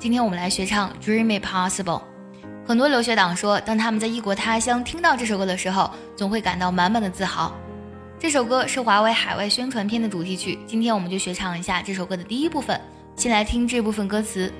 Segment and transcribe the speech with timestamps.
[0.00, 1.84] 今天我们来学唱《Dream It Possible》。
[2.66, 7.52] 很多留学党说，当他们在异国他乡听到这首歌的时候，总会感到满满的自豪。
[8.18, 10.58] 这首歌是华为海外宣传片的主题曲。
[10.66, 12.80] 今天我们就学唱一下这首歌的第一部分。
[13.14, 14.50] 先来听这部分歌词。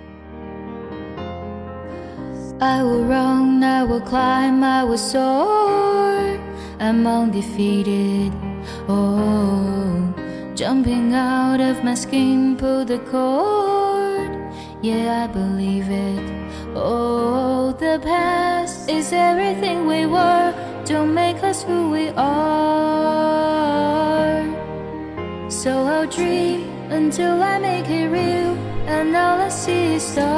[2.59, 6.37] I will run, I will climb, I will soar.
[6.79, 8.33] I'm undefeated.
[8.87, 10.13] Oh,
[10.55, 14.29] jumping out of my skin, pull the cord.
[14.83, 16.21] Yeah, I believe it.
[16.75, 20.55] Oh, the past is everything we were.
[20.87, 22.31] Don't make us who we are.
[25.51, 30.31] So I'll dream until I make it real, and all I see is stars.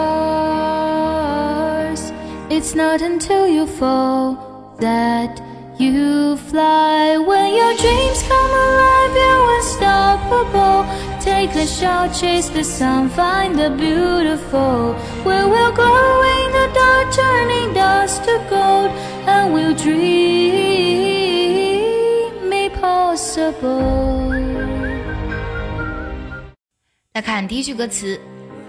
[2.50, 5.41] It's not until you fall that
[5.78, 7.16] you fly.
[7.16, 11.12] When your dreams come alive, you're unstoppable.
[11.41, 14.95] Take a shot, chase the sun, find the beautiful.
[15.26, 18.92] We will grow in the dark, turning dust to gold,
[19.25, 19.94] and we'll dream
[22.52, 24.31] it possible.
[27.14, 28.20] 来看第一句歌词，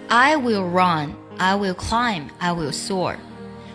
[0.09, 3.17] I will run, I will climb, I will soar。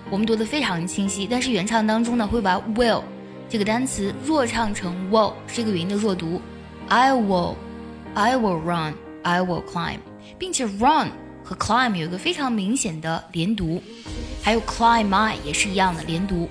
[0.09, 3.03] 我们读的非常清晰，但是原唱当中呢会把 will
[3.48, 6.42] 这个单词弱唱成 will，是一个元音的弱读。
[6.89, 7.56] I will,
[8.19, 10.00] I will run, I will climb，
[10.41, 11.12] 并且 run
[11.44, 13.80] 和 climb 有一个非常明显的连读，
[14.42, 16.48] 还有 climb I 也是一样的连读。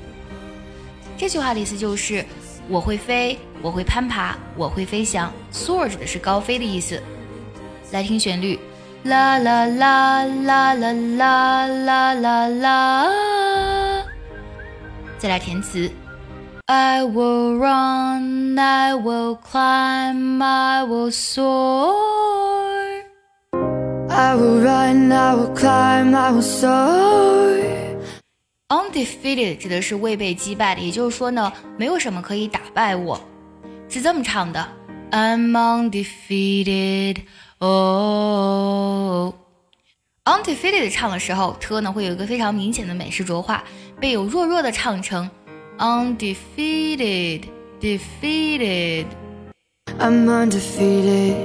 [1.18, 2.26] 这句话的意思就是
[2.70, 5.30] 我会飞，我会攀爬，我会飞翔。
[5.52, 7.04] soar 指的是高飞的意思。
[7.92, 8.58] 来听旋律，
[9.04, 14.06] 啦啦啦啦啦啦啦啦啦。
[15.20, 15.92] 再来填词
[16.68, 21.96] ，I will run, I will climb, I will soar.
[24.10, 27.58] I will run, I will climb, I will soar.
[28.70, 33.20] Undefeated 指的是未被击败的，也就是说呢，没有什么可以打败我，
[33.88, 34.68] 是这么唱的
[35.12, 37.22] ：I'm undefeated.
[37.60, 39.34] 哦
[40.26, 43.64] ，undefeated 唱的时候，t 呢会有一个非常明显的美式浊化，
[44.02, 45.30] 被有弱弱的唱成
[45.80, 47.50] undefeated,
[47.80, 49.06] defeated.
[50.00, 51.36] I'm undefeated.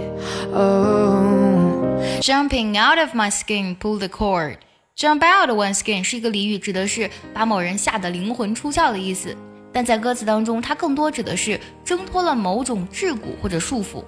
[0.53, 2.21] Oh.
[2.21, 4.59] Jumping out of my skin, pull the chord.
[4.97, 9.37] Jump out of one skin 是一个俚语，指的是把某人吓得灵魂出窍的意思。
[9.73, 14.05] 但在歌词当中，它更多指的是挣脱了某种桎梏或者束缚。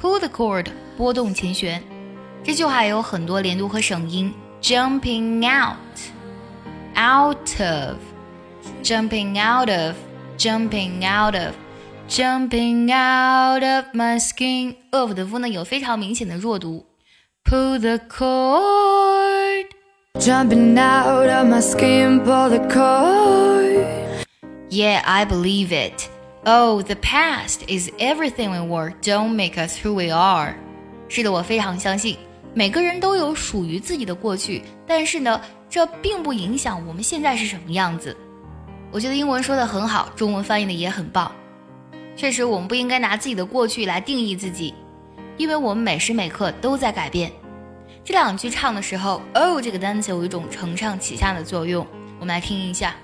[0.00, 1.82] Pull the chord，拨动琴弦。
[2.42, 4.34] 这句话有很多连读和省音。
[4.60, 7.96] Jumping out，out of。
[8.84, 9.96] jumping out of,
[10.36, 11.54] jumping out of,
[12.06, 14.76] jumping out of my skin。
[14.92, 16.84] 恶辅的 v 呢有非常明显的弱读。
[17.44, 19.68] Pull the chord,
[20.18, 22.20] jumping out of my skin.
[22.20, 23.86] Pull the chord.
[24.68, 26.10] Yeah, I believe it.
[26.44, 28.92] Oh, the past is everything we were.
[29.02, 30.56] Don't make us who we are.
[31.08, 32.18] 是的，我非常相信，
[32.52, 35.40] 每个人都有属于自己的过去，但是呢，
[35.70, 38.14] 这并不影响我们现在是什么样子。
[38.94, 41.28] 我觉得英文说的很好，中文翻译的也很棒。
[42.16, 44.72] 确实，我们不应该拿自己的过去来定义自己，
[45.36, 47.32] 因为我们每时每刻都在改变。
[48.04, 51.84] 这两句唱的时候，oh 这个单词有一种承上启下的作用。
[52.20, 52.94] 我们来听一下。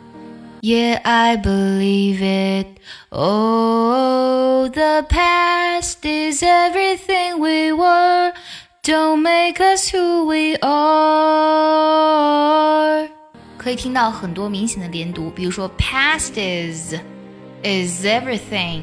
[0.60, 2.78] Yeah, I believe it.
[3.08, 8.32] Oh, the past is everything we were.
[8.84, 11.90] Don't make us who we are.
[13.69, 16.93] 可以听到很多明显的连读，比如说 past is
[17.63, 18.81] is everything.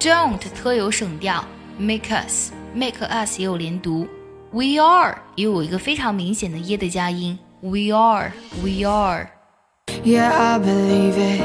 [0.00, 1.44] Don't 特有省调，
[1.78, 4.06] make us make us 也有连读，
[4.50, 8.32] we are 也有一个非常明显的耶的加音，we are
[8.62, 11.40] we are。yeah, I believe it.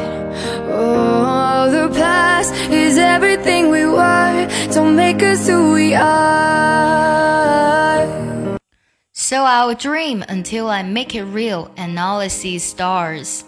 [0.71, 4.47] Oh, the past is everything we were.
[4.71, 6.89] Don't make us who we are.
[9.23, 13.41] So I'll dream until I make it real, and all I see is stars.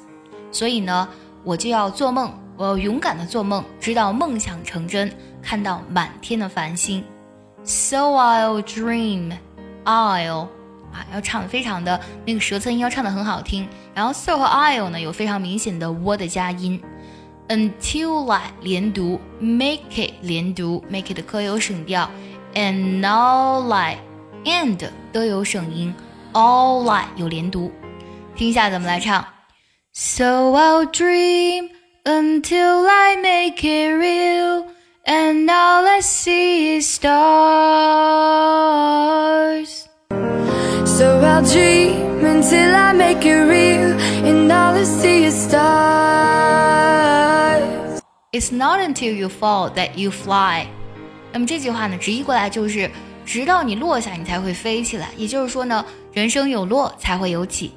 [0.52, 1.08] 所以呢，
[1.46, 7.04] 我就要做梦，我要勇敢的做梦，直到梦想成真，看到满天的繁星。
[7.64, 9.32] So I'll dream,
[9.86, 10.50] I'll
[10.92, 13.66] 啊，要唱的非常的那个舌侧音要唱的很好听。
[13.96, 16.82] 然后 so 和 I'll 呢有非常明显的 w 的加音。
[17.48, 22.10] Until I 连读，make it 连读，make it 的可有省调，
[22.54, 23.98] and all I
[24.46, 24.78] and
[25.12, 25.94] 都有省音，
[26.34, 27.72] all I 有连读。
[28.36, 29.26] 听一下怎么来唱。
[29.94, 31.70] So I'll dream
[32.06, 34.66] until I make it real,
[35.06, 37.12] and all I see is stars.
[40.86, 45.62] So I'll dream until I make it real, and all I see is stars.
[48.32, 50.68] It's not until you fall that you fly。
[51.34, 52.90] 那么这句话呢，直译过来就是
[53.27, 55.09] 直到你落下，你才会飞起来。
[55.17, 57.75] 也就是说呢，人生有落才会有起。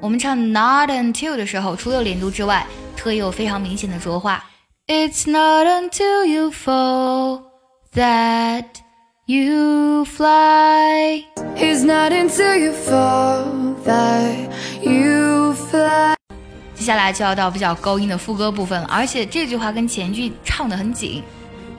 [0.00, 2.64] 我们唱 not until 的时候，除了连读之外，
[2.96, 4.44] 特意有非常明显的浊化。
[4.86, 7.42] It's not until you fall
[7.94, 8.66] that
[9.26, 11.24] you fly.
[11.56, 14.48] It's not until you fall that
[14.82, 16.14] you fly.
[16.74, 21.22] 接下来就要到比较高音的副歌部分了，而且这句话跟前句唱得很紧。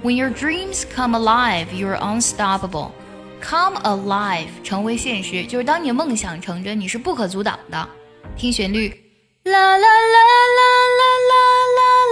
[0.04, 2.90] When your dreams come alive, you're unstoppable.
[3.45, 7.89] Come alive，成为现实，就是当你梦想成真，你是不可阻挡的。
[8.37, 8.89] 听旋律，
[9.45, 9.87] 啦啦啦
[10.57, 10.63] 啦啦
[11.31, 11.43] 啦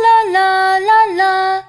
[0.03, 1.65] 啦啦啦啦。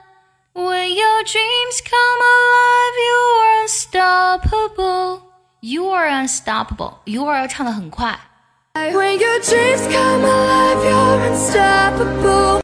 [0.54, 5.22] When your dreams come alive, you are unstoppable.
[5.62, 6.94] You are unstoppable.
[7.06, 8.18] You are 要唱得很快。
[8.74, 12.62] When your dreams come alive, you're unstoppable.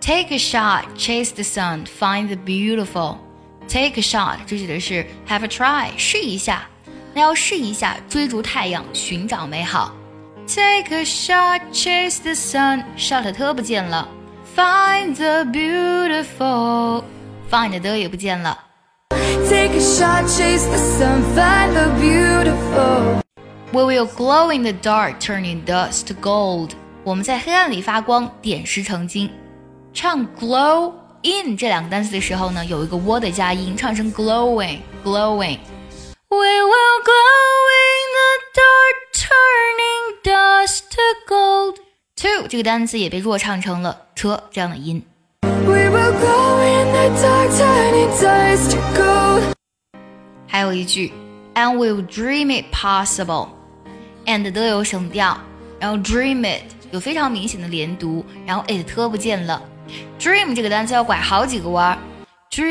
[0.00, 3.16] Take a shot, chase the sun, find the beautiful.
[3.68, 6.66] Take a shot，这指的是 have a try，试一下。
[7.12, 9.94] 那要试一下，追逐太阳，寻找美好。
[10.46, 12.84] Take a shot, chase the sun.
[12.98, 14.08] Shot 特不见了。
[14.54, 17.04] Find the beautiful.
[17.50, 18.58] Find 的也不见了。
[19.48, 23.22] Take a shot, chase the sun, find the beautiful.
[23.72, 26.70] We will glow in the dark, turning dust to gold.
[27.02, 29.30] 我们在黑暗里发光，点石成金。
[29.92, 30.92] 唱 glow
[31.22, 41.76] in 这两个单词的时候呢，有一个 w 的加音，唱成 glowing glowing。We will glow in the dark, turning dust to gold.
[42.16, 45.02] To 这个单词也被弱唱成了 t 这样的音。
[45.42, 49.42] We will glow in the dark, turning dust to gold.
[50.46, 51.12] 还有一句，
[51.54, 55.38] and we'll dream it possible。and 都有省调，
[55.78, 59.62] 然后 dream it 有非常明显的连读，然后 it 特不见了。
[60.19, 61.97] Dream 这个单词要拐好几个弯儿。
[62.51, 62.67] Dream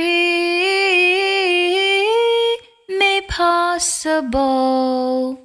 [3.01, 5.39] it possible,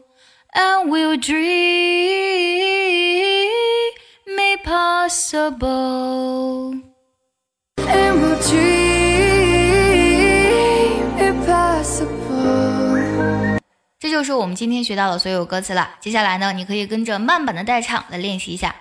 [0.53, 1.39] and we'll dream
[4.25, 6.81] it possible.
[7.77, 8.63] And we'll dream
[11.19, 13.59] it possible.
[13.99, 15.91] 这就是我们今天学到的所有歌词了。
[15.99, 18.75] 接下来呢，你可以跟着慢版的代唱来练习一下。